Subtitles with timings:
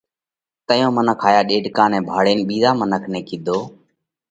[0.67, 3.59] تئيون منک هائيا ڏيڏڪا نئہ ڀاۯينَ ٻِيزا منک نئہ ڪِيڌو: